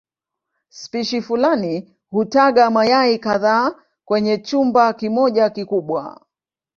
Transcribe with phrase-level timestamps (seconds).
[0.69, 6.21] Spishi fulani hutaga mayai kadhaa kwenye chumba kimoja kikubwa.